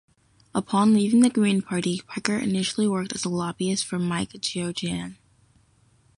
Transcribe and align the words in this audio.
Upon 0.55 0.95
leaving 0.95 1.19
the 1.19 1.29
Green 1.29 1.61
Party, 1.61 2.01
Parker 2.07 2.35
initially 2.35 2.87
worked 2.87 3.13
as 3.13 3.23
a 3.23 3.29
lobbyist 3.29 3.85
for 3.85 3.99
Mike 3.99 4.31
Geoghegan. 4.41 5.17